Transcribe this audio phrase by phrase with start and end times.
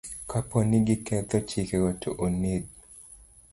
[0.29, 2.63] Kapo ni giketho chikego, to oneg